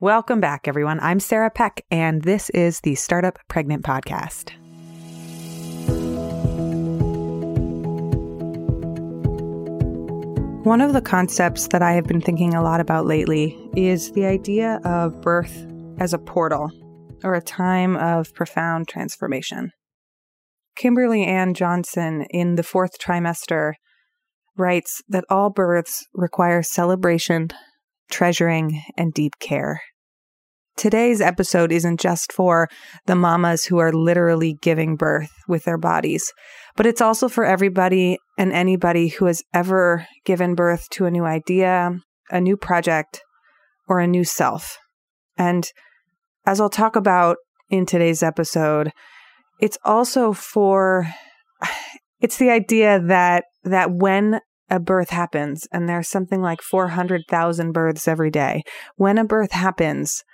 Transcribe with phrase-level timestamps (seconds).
[0.00, 0.98] Welcome back, everyone.
[0.98, 4.50] I'm Sarah Peck, and this is the Startup Pregnant Podcast.
[10.64, 14.26] One of the concepts that I have been thinking a lot about lately is the
[14.26, 15.64] idea of birth
[16.00, 16.72] as a portal
[17.22, 19.70] or a time of profound transformation.
[20.74, 23.74] Kimberly Ann Johnson in the fourth trimester
[24.56, 27.50] writes that all births require celebration,
[28.10, 29.80] treasuring, and deep care.
[30.76, 32.68] Today's episode isn't just for
[33.06, 36.32] the mamas who are literally giving birth with their bodies,
[36.76, 41.24] but it's also for everybody and anybody who has ever given birth to a new
[41.24, 41.92] idea,
[42.30, 43.22] a new project,
[43.86, 44.76] or a new self.
[45.36, 45.68] And
[46.44, 47.36] as I'll talk about
[47.70, 48.90] in today's episode,
[49.60, 51.06] it's also for
[52.20, 58.08] it's the idea that that when a birth happens and there's something like 400,000 births
[58.08, 58.62] every day,
[58.96, 60.24] when a birth happens,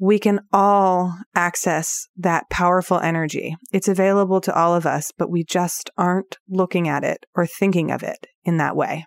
[0.00, 3.56] we can all access that powerful energy.
[3.72, 7.90] It's available to all of us, but we just aren't looking at it or thinking
[7.90, 9.06] of it in that way.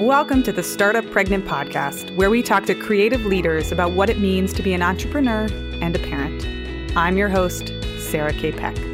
[0.00, 4.18] Welcome to the Startup Pregnant Podcast, where we talk to creative leaders about what it
[4.18, 5.46] means to be an entrepreneur
[5.80, 6.44] and a parent.
[6.96, 8.50] I'm your host, Sarah K.
[8.50, 8.91] Peck.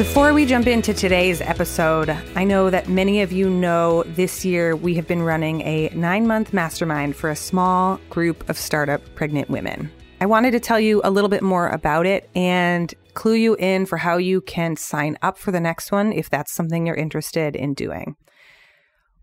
[0.00, 4.74] Before we jump into today's episode, I know that many of you know this year
[4.74, 9.50] we have been running a nine month mastermind for a small group of startup pregnant
[9.50, 9.92] women.
[10.22, 13.84] I wanted to tell you a little bit more about it and clue you in
[13.84, 17.54] for how you can sign up for the next one if that's something you're interested
[17.54, 18.16] in doing.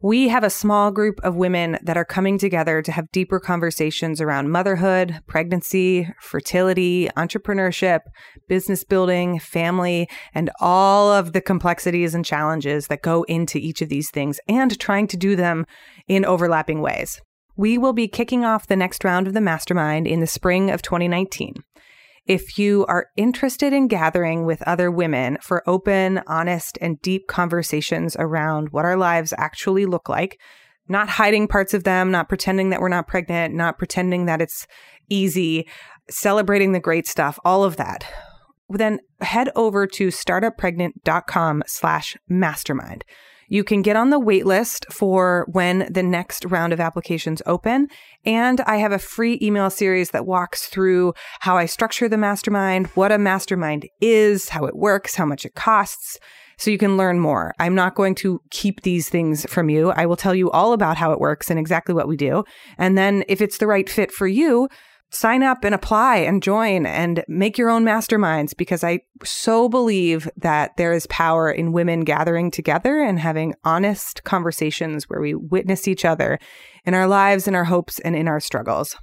[0.01, 4.21] We have a small group of women that are coming together to have deeper conversations
[4.21, 8.01] around motherhood, pregnancy, fertility, entrepreneurship,
[8.47, 13.89] business building, family, and all of the complexities and challenges that go into each of
[13.89, 15.65] these things and trying to do them
[16.07, 17.19] in overlapping ways.
[17.55, 20.83] We will be kicking off the next round of the mastermind in the spring of
[20.83, 21.55] 2019.
[22.27, 28.17] If you are interested in gathering with other women for open, honest, and deep conversations
[28.19, 30.37] around what our lives actually look like,
[30.89, 34.67] not hiding parts of them, not pretending that we're not pregnant, not pretending that it's
[35.09, 35.69] easy,
[36.09, 38.05] celebrating the great stuff, all of that,
[38.69, 43.05] then head over to startuppregnant.com slash mastermind.
[43.47, 47.87] You can get on the wait list for when the next round of applications open.
[48.25, 52.87] And I have a free email series that walks through how I structure the mastermind,
[52.87, 56.19] what a mastermind is, how it works, how much it costs.
[56.57, 57.53] So you can learn more.
[57.59, 59.91] I'm not going to keep these things from you.
[59.91, 62.43] I will tell you all about how it works and exactly what we do.
[62.77, 64.67] And then if it's the right fit for you,
[65.09, 70.29] sign up and apply and join and make your own masterminds because I so believe
[70.37, 75.87] that there is power in women gathering together and having honest conversations where we witness
[75.87, 76.39] each other
[76.85, 78.97] in our lives, in our hopes, and in our struggles.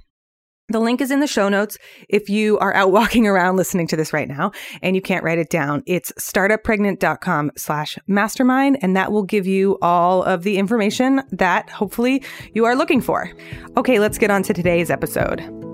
[0.69, 1.77] The link is in the show notes
[2.09, 4.51] if you are out walking around listening to this right now
[4.81, 5.83] and you can't write it down.
[5.85, 12.23] It's startuppregnant.com slash mastermind, and that will give you all of the information that hopefully
[12.53, 13.31] you are looking for.
[13.77, 15.64] Okay, let's get on to today's episode.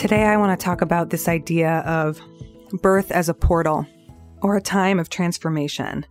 [0.00, 2.22] Today, I want to talk about this idea of
[2.80, 3.86] birth as a portal
[4.40, 6.06] or a time of transformation,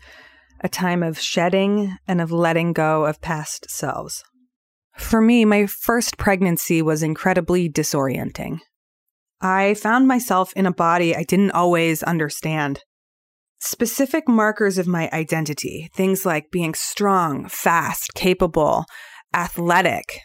[0.59, 4.23] a time of shedding and of letting go of past selves.
[4.95, 8.59] For me, my first pregnancy was incredibly disorienting.
[9.41, 12.83] I found myself in a body I didn't always understand.
[13.59, 18.85] Specific markers of my identity, things like being strong, fast, capable,
[19.33, 20.19] athletic,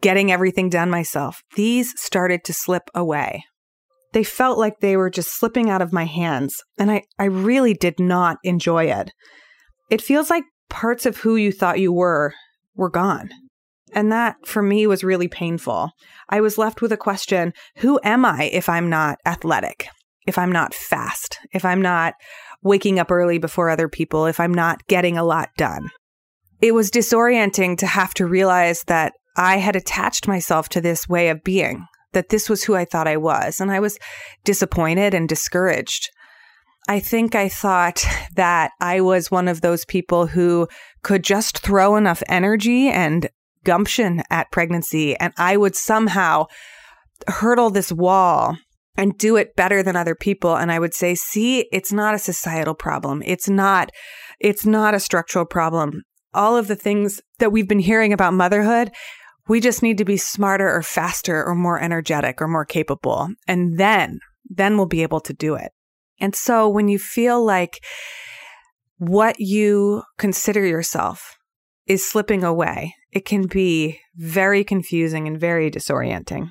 [0.00, 3.44] getting everything done myself, these started to slip away.
[4.12, 7.74] They felt like they were just slipping out of my hands, and I, I really
[7.74, 9.10] did not enjoy it.
[9.90, 12.32] It feels like parts of who you thought you were
[12.76, 13.30] were gone.
[13.92, 15.90] And that for me was really painful.
[16.28, 19.86] I was left with a question Who am I if I'm not athletic?
[20.26, 21.38] If I'm not fast?
[21.52, 22.14] If I'm not
[22.62, 24.26] waking up early before other people?
[24.26, 25.90] If I'm not getting a lot done?
[26.60, 31.28] It was disorienting to have to realize that I had attached myself to this way
[31.28, 33.60] of being, that this was who I thought I was.
[33.60, 33.98] And I was
[34.44, 36.10] disappointed and discouraged.
[36.88, 38.04] I think I thought
[38.36, 40.68] that I was one of those people who
[41.02, 43.28] could just throw enough energy and
[43.64, 46.46] gumption at pregnancy, and I would somehow
[47.26, 48.56] hurdle this wall
[48.96, 52.18] and do it better than other people and i would say see it's not a
[52.18, 53.90] societal problem it's not
[54.40, 56.02] it's not a structural problem
[56.34, 58.90] all of the things that we've been hearing about motherhood
[59.48, 63.28] we just need to be smarter or faster or more energetic or more capable.
[63.46, 65.72] And then then we'll be able to do it.
[66.20, 67.82] And so when you feel like
[68.98, 71.36] what you consider yourself
[71.86, 76.50] is slipping away, it can be very confusing and very disorienting.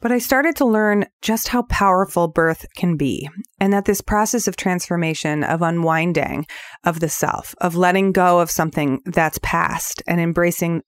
[0.00, 3.28] But I started to learn just how powerful birth can be,
[3.58, 6.46] and that this process of transformation, of unwinding
[6.84, 10.82] of the self, of letting go of something that's past and embracing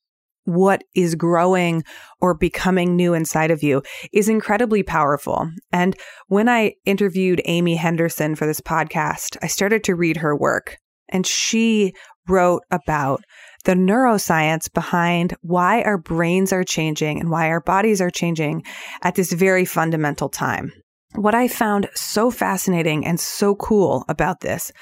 [0.54, 1.84] what is growing
[2.20, 3.82] or becoming new inside of you
[4.12, 5.50] is incredibly powerful.
[5.72, 5.96] And
[6.28, 10.76] when I interviewed Amy Henderson for this podcast, I started to read her work,
[11.08, 11.94] and she
[12.28, 13.22] wrote about
[13.64, 18.62] the neuroscience behind why our brains are changing and why our bodies are changing
[19.02, 20.72] at this very fundamental time.
[21.14, 24.72] What I found so fascinating and so cool about this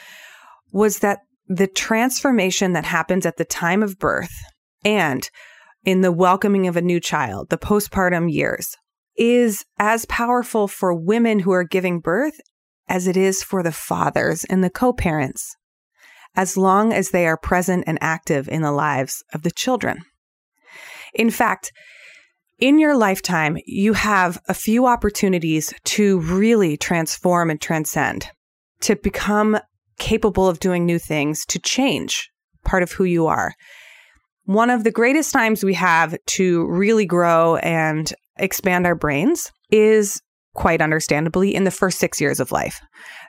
[0.73, 4.35] was that the transformation that happens at the time of birth
[4.85, 5.29] and
[5.85, 8.77] in the welcoming of a new child, the postpartum years,
[9.17, 12.41] is as powerful for women who are giving birth
[12.89, 15.57] as it is for the fathers and the co parents
[16.37, 20.03] as long as they are present and active in the lives of the children.
[21.15, 21.73] In fact,
[22.59, 28.29] in your lifetime, you have a few opportunities to really transform and transcend,
[28.81, 29.59] to become
[29.99, 32.31] capable of doing new things, to change
[32.65, 33.55] part of who you are.
[34.49, 40.23] One of the greatest times we have to really grow and expand our brains is
[40.55, 42.81] quite understandably in the first six years of life.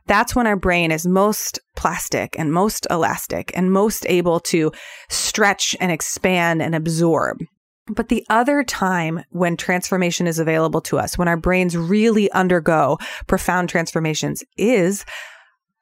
[0.07, 4.71] That's when our brain is most plastic and most elastic and most able to
[5.09, 7.39] stretch and expand and absorb.
[7.87, 12.97] But the other time when transformation is available to us, when our brains really undergo
[13.27, 15.03] profound transformations, is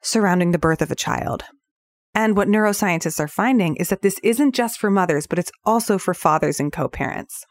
[0.02, 1.44] surrounding the birth of a child.
[2.18, 5.98] And what neuroscientists are finding is that this isn't just for mothers, but it's also
[5.98, 7.44] for fathers and co parents.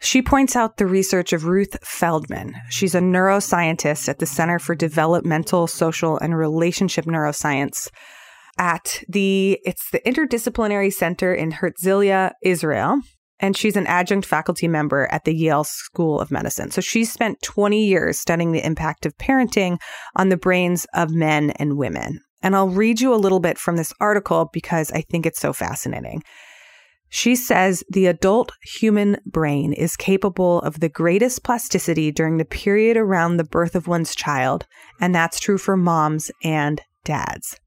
[0.00, 2.56] She points out the research of Ruth Feldman.
[2.68, 7.90] She's a neuroscientist at the Center for Developmental, Social, and Relationship Neuroscience
[8.58, 12.98] at the it's the Interdisciplinary Center in Herzliya, Israel.
[13.38, 16.72] And she's an adjunct faculty member at the Yale School of Medicine.
[16.72, 19.78] So she's spent 20 years studying the impact of parenting
[20.16, 22.18] on the brains of men and women.
[22.42, 25.52] And I'll read you a little bit from this article because I think it's so
[25.52, 26.22] fascinating.
[27.08, 32.96] She says the adult human brain is capable of the greatest plasticity during the period
[32.96, 34.66] around the birth of one's child,
[34.98, 37.60] and that's true for moms and dads.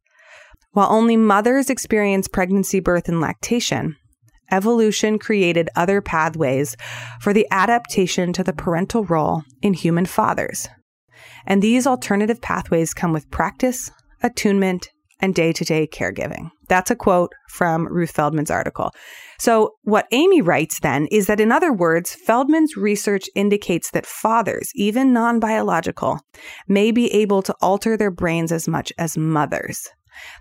[0.71, 3.95] While only mothers experience pregnancy, birth, and lactation,
[4.51, 6.75] evolution created other pathways
[7.21, 10.67] for the adaptation to the parental role in human fathers.
[11.45, 13.91] And these alternative pathways come with practice,
[14.23, 14.89] attunement,
[15.21, 16.49] and day to day caregiving.
[16.67, 18.91] That's a quote from Ruth Feldman's article.
[19.39, 24.69] So, what Amy writes then is that, in other words, Feldman's research indicates that fathers,
[24.75, 26.19] even non biological,
[26.67, 29.87] may be able to alter their brains as much as mothers,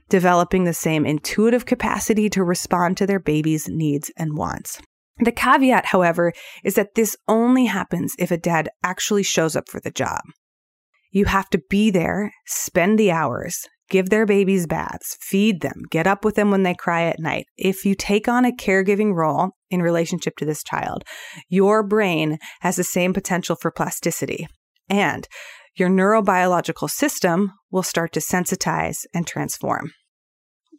[0.08, 4.80] developing the same intuitive capacity to respond to their baby's needs and wants.
[5.18, 6.32] The caveat, however,
[6.64, 10.22] is that this only happens if a dad actually shows up for the job.
[11.14, 16.08] You have to be there, spend the hours, give their babies baths, feed them, get
[16.08, 17.46] up with them when they cry at night.
[17.56, 21.04] If you take on a caregiving role in relationship to this child,
[21.48, 24.48] your brain has the same potential for plasticity
[24.90, 25.28] and
[25.76, 29.92] your neurobiological system will start to sensitize and transform.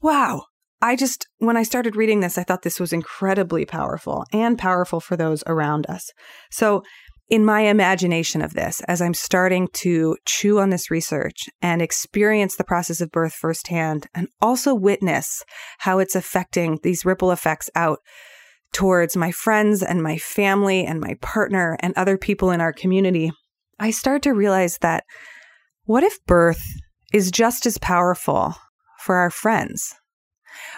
[0.01, 0.43] Wow.
[0.81, 5.00] I just, when I started reading this, I thought this was incredibly powerful and powerful
[5.00, 6.12] for those around us.
[6.51, 6.83] So
[7.27, 12.55] in my imagination of this, as I'm starting to chew on this research and experience
[12.55, 15.44] the process of birth firsthand, and also witness
[15.79, 18.00] how it's affecting these ripple effects out
[18.74, 23.32] towards my friends and my family and my partner and other people in our community,
[23.79, 25.03] I start to realize that
[25.86, 26.62] what if birth
[27.13, 28.55] is just as powerful
[29.00, 29.96] for our friends?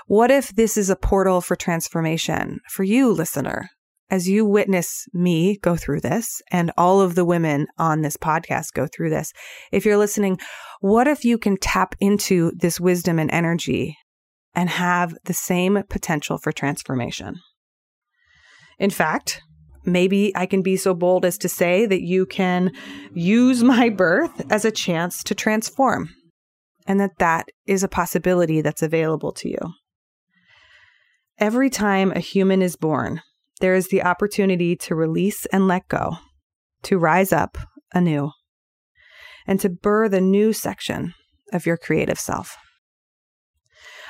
[0.06, 3.70] What if this is a portal for transformation for you, listener?
[4.10, 8.74] As you witness me go through this and all of the women on this podcast
[8.74, 9.34] go through this,
[9.72, 10.38] if you're listening,
[10.80, 13.98] what if you can tap into this wisdom and energy
[14.54, 17.36] and have the same potential for transformation?
[18.80, 19.42] In fact,
[19.86, 22.72] maybe I can be so bold as to say that you can
[23.14, 26.10] use my birth as a chance to transform
[26.86, 29.60] and that that is a possibility that's available to you.
[31.40, 33.22] Every time a human is born,
[33.60, 36.18] there is the opportunity to release and let go,
[36.84, 37.58] to rise up
[37.94, 38.32] anew,
[39.46, 41.14] and to birth a new section
[41.54, 42.58] of your creative self.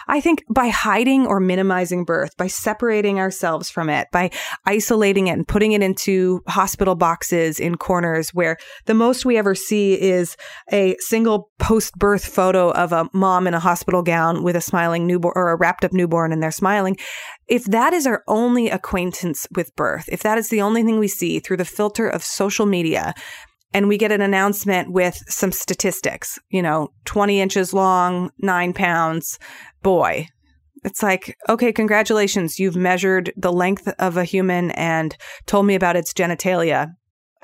[0.07, 4.31] I think by hiding or minimizing birth, by separating ourselves from it, by
[4.65, 9.55] isolating it and putting it into hospital boxes in corners where the most we ever
[9.55, 10.37] see is
[10.71, 15.05] a single post birth photo of a mom in a hospital gown with a smiling
[15.05, 16.97] newborn or a wrapped up newborn and they're smiling.
[17.47, 21.07] If that is our only acquaintance with birth, if that is the only thing we
[21.07, 23.13] see through the filter of social media,
[23.73, 29.37] and we get an announcement with some statistics, you know, 20 inches long, nine pounds,
[29.87, 30.27] boy.
[30.83, 32.59] It's like, okay, congratulations.
[32.59, 35.15] You've measured the length of a human and
[35.45, 36.89] told me about its genitalia.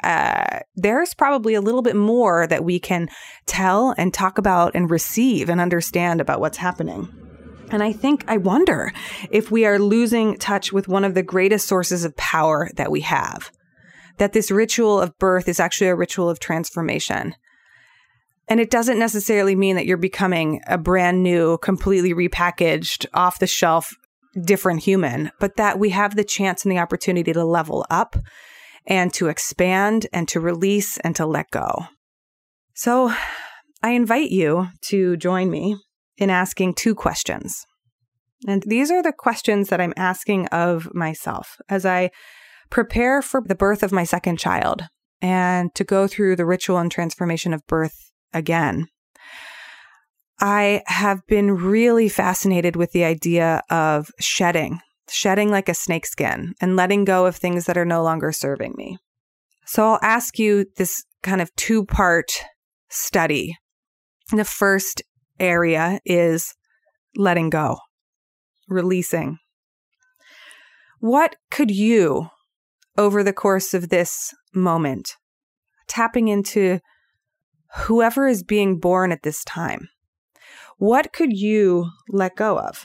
[0.03, 3.07] Uh, there's probably a little bit more that we can
[3.45, 7.07] tell and talk about and receive and understand about what's happening.
[7.71, 8.91] And I think, I wonder
[9.31, 12.99] if we are losing touch with one of the greatest sources of power that we
[13.01, 13.51] have
[14.17, 17.35] that this ritual of birth is actually a ritual of transformation.
[18.47, 23.47] And it doesn't necessarily mean that you're becoming a brand new, completely repackaged, off the
[23.47, 23.93] shelf,
[24.41, 28.15] different human, but that we have the chance and the opportunity to level up
[28.85, 31.85] and to expand and to release and to let go.
[32.73, 33.13] So
[33.81, 35.77] I invite you to join me
[36.17, 37.65] in asking two questions.
[38.45, 42.11] And these are the questions that I'm asking of myself as I
[42.69, 44.83] prepare for the birth of my second child
[45.21, 48.87] and to go through the ritual and transformation of birth again.
[50.39, 56.75] I have been really fascinated with the idea of shedding, shedding like a snakeskin and
[56.75, 58.97] letting go of things that are no longer serving me.
[59.65, 62.31] So I'll ask you this kind of two part
[62.89, 63.55] study.
[64.31, 65.01] The first
[65.39, 66.53] area is
[67.15, 67.77] letting go,
[68.67, 69.37] releasing.
[70.99, 72.29] What could you
[72.97, 75.15] over the course of this moment,
[75.87, 76.79] tapping into
[77.75, 79.89] whoever is being born at this time.
[80.77, 82.83] What could you let go of?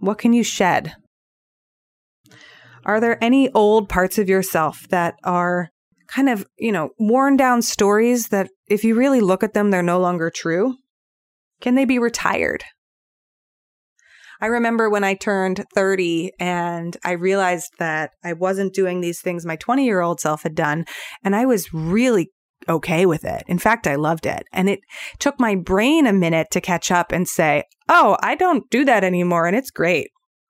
[0.00, 0.94] What can you shed?
[2.84, 5.70] Are there any old parts of yourself that are
[6.06, 9.82] kind of, you know, worn down stories that if you really look at them, they're
[9.82, 10.76] no longer true?
[11.60, 12.64] Can they be retired?
[14.40, 19.44] I remember when I turned 30 and I realized that I wasn't doing these things
[19.44, 20.84] my 20 year old self had done.
[21.24, 22.30] And I was really
[22.68, 23.42] okay with it.
[23.46, 24.44] In fact, I loved it.
[24.52, 24.80] And it
[25.18, 29.04] took my brain a minute to catch up and say, oh, I don't do that
[29.04, 29.46] anymore.
[29.46, 30.08] And it's great.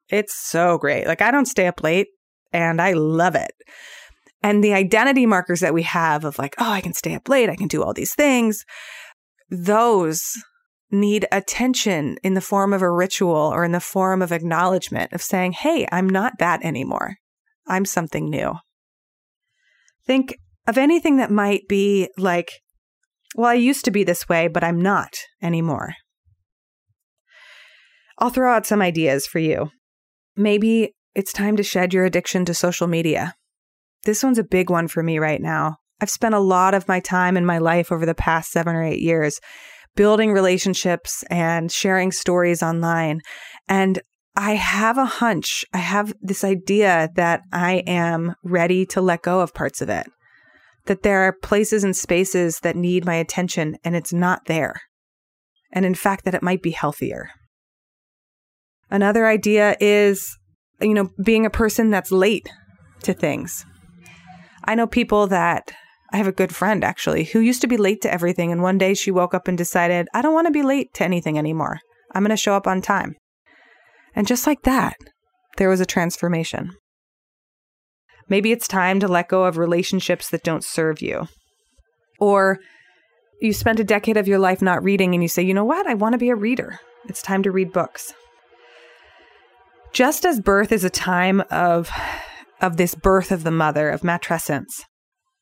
[0.08, 1.06] It's so great.
[1.06, 2.08] Like, I don't stay up late
[2.52, 3.52] and I love it.
[4.42, 7.50] And the identity markers that we have of like, oh, I can stay up late,
[7.50, 8.64] I can do all these things,
[9.50, 10.32] those
[10.90, 15.22] need attention in the form of a ritual or in the form of acknowledgement of
[15.22, 17.16] saying, Hey, I'm not that anymore.
[17.66, 18.54] I'm something new.
[20.06, 22.52] Think of anything that might be like,
[23.34, 25.94] well, I used to be this way, but I'm not anymore.
[28.18, 29.70] I'll throw out some ideas for you.
[30.36, 33.34] Maybe it's time to shed your addiction to social media.
[34.04, 35.76] This one's a big one for me right now.
[36.00, 38.84] I've spent a lot of my time in my life over the past seven or
[38.84, 39.40] eight years
[39.96, 43.20] building relationships and sharing stories online.
[43.68, 44.00] And
[44.36, 49.40] I have a hunch, I have this idea that I am ready to let go
[49.40, 50.06] of parts of it.
[50.88, 54.82] That there are places and spaces that need my attention and it's not there.
[55.70, 57.30] And in fact, that it might be healthier.
[58.90, 60.36] Another idea is,
[60.80, 62.48] you know, being a person that's late
[63.02, 63.64] to things.
[64.64, 65.72] I know people that
[66.12, 68.50] I have a good friend actually who used to be late to everything.
[68.50, 71.04] And one day she woke up and decided, I don't want to be late to
[71.04, 71.80] anything anymore.
[72.14, 73.14] I'm going to show up on time.
[74.14, 74.96] And just like that,
[75.58, 76.70] there was a transformation.
[78.28, 81.28] Maybe it's time to let go of relationships that don't serve you.
[82.18, 82.58] Or
[83.40, 85.86] you spent a decade of your life not reading and you say, you know what?
[85.86, 86.80] I want to be a reader.
[87.08, 88.12] It's time to read books.
[89.92, 91.90] Just as birth is a time of,
[92.60, 94.82] of this birth of the mother, of matrescence,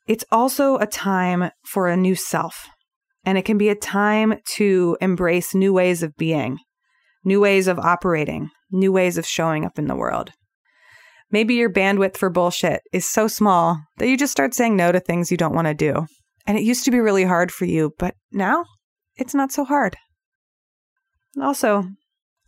[0.07, 2.69] it's also a time for a new self.
[3.25, 6.59] And it can be a time to embrace new ways of being,
[7.25, 10.31] new ways of operating, new ways of showing up in the world.
[11.31, 15.01] Maybe your bandwidth for bullshit is so small that you just start saying no to
[15.01, 16.07] things you don't want to do.
[16.47, 18.65] And it used to be really hard for you, but now
[19.17, 19.97] it's not so hard.
[21.41, 21.85] Also,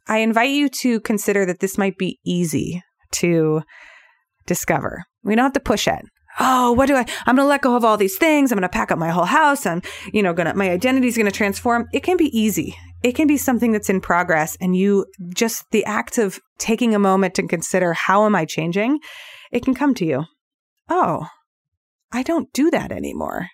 [0.06, 2.82] I invite you to consider that this might be easy
[3.12, 3.62] to
[4.46, 5.04] discover.
[5.24, 6.04] We don't have to push it
[6.38, 8.50] oh, what do I, I'm going to let go of all these things.
[8.50, 9.66] I'm going to pack up my whole house.
[9.66, 9.82] I'm,
[10.12, 11.86] you know, going to, my identity is going to transform.
[11.92, 12.76] It can be easy.
[13.02, 14.56] It can be something that's in progress.
[14.60, 18.98] And you just, the act of taking a moment to consider, how am I changing?
[19.52, 20.24] It can come to you.
[20.88, 21.26] Oh,
[22.12, 23.48] I don't do that anymore.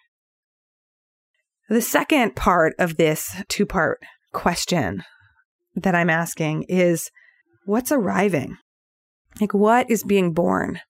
[1.68, 3.98] The second part of this two part
[4.32, 5.02] question
[5.74, 7.10] that I'm asking is
[7.64, 8.56] what's arriving?
[9.40, 10.80] Like, what is being born?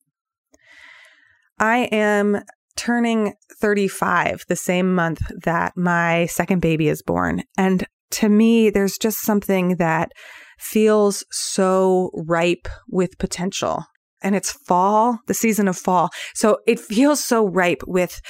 [1.58, 2.42] I am
[2.76, 7.44] turning 35 the same month that my second baby is born.
[7.56, 10.12] And to me, there's just something that
[10.58, 13.84] feels so ripe with potential.
[14.22, 16.10] And it's fall, the season of fall.
[16.34, 18.20] So it feels so ripe with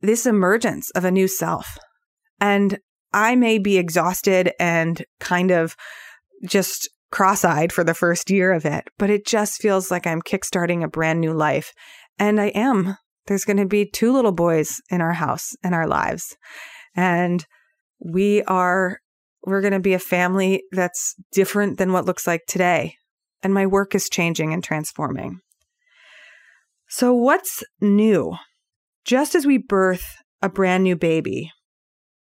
[0.00, 1.78] this emergence of a new self.
[2.40, 2.78] And
[3.12, 5.76] I may be exhausted and kind of
[6.44, 10.22] just cross eyed for the first year of it, but it just feels like I'm
[10.22, 11.72] kickstarting a brand new life.
[12.18, 12.96] And I am.
[13.26, 16.36] There's going to be two little boys in our house in our lives.
[16.96, 17.46] And
[18.04, 18.98] we are,
[19.44, 22.96] we're going to be a family that's different than what looks like today.
[23.42, 25.40] And my work is changing and transforming.
[26.88, 28.36] So, what's new?
[29.04, 31.50] Just as we birth a brand new baby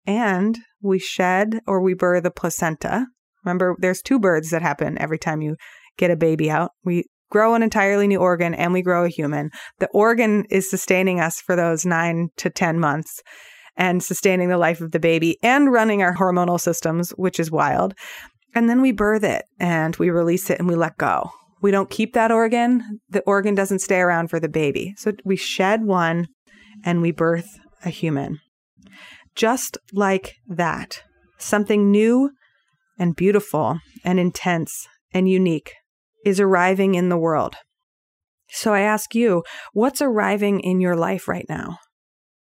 [0.05, 3.07] and we shed or we burr the placenta,
[3.43, 5.57] remember there's two births that happen every time you
[5.97, 6.71] get a baby out.
[6.85, 9.49] We grow an entirely new organ and we grow a human.
[9.79, 13.21] The organ is sustaining us for those nine to 10 months
[13.75, 17.93] and sustaining the life of the baby and running our hormonal systems, which is wild.
[18.53, 21.31] And then we birth it and we release it and we let go.
[21.61, 22.99] We don't keep that organ.
[23.09, 24.93] The organ doesn't stay around for the baby.
[24.97, 26.27] So we shed one
[26.83, 27.47] and we birth
[27.85, 28.39] a human.
[29.35, 31.03] Just like that,
[31.37, 32.31] something new
[32.99, 35.73] and beautiful and intense and unique
[36.25, 37.55] is arriving in the world.
[38.49, 41.77] So I ask you, what's arriving in your life right now?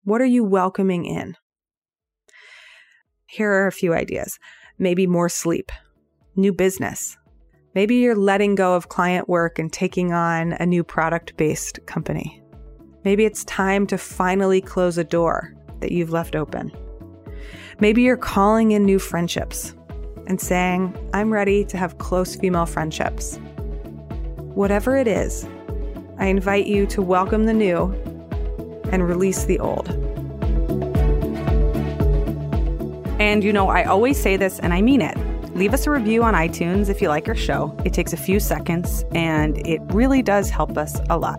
[0.05, 1.37] What are you welcoming in?
[3.27, 4.39] Here are a few ideas.
[4.79, 5.71] Maybe more sleep,
[6.35, 7.19] new business.
[7.75, 12.43] Maybe you're letting go of client work and taking on a new product based company.
[13.05, 16.73] Maybe it's time to finally close a door that you've left open.
[17.79, 19.75] Maybe you're calling in new friendships
[20.27, 23.37] and saying, I'm ready to have close female friendships.
[24.55, 25.47] Whatever it is,
[26.19, 27.95] I invite you to welcome the new
[28.93, 29.89] and release the old.
[33.21, 35.17] And you know, I always say this and I mean it.
[35.55, 37.77] Leave us a review on iTunes if you like our show.
[37.85, 41.39] It takes a few seconds and it really does help us a lot.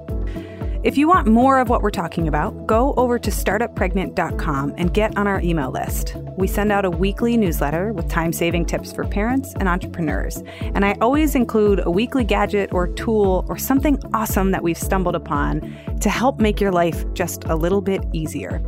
[0.84, 5.16] If you want more of what we're talking about, go over to startuppregnant.com and get
[5.16, 6.16] on our email list.
[6.38, 10.42] We send out a weekly newsletter with time saving tips for parents and entrepreneurs.
[10.62, 15.16] And I always include a weekly gadget or tool or something awesome that we've stumbled
[15.16, 15.62] upon
[16.02, 18.60] to help make your life just a little bit easier.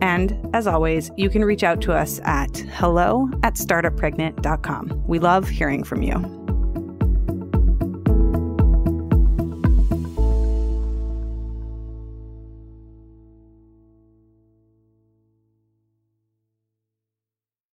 [0.00, 5.04] And as always, you can reach out to us at hello at startuppregnant.com.
[5.08, 6.41] We love hearing from you.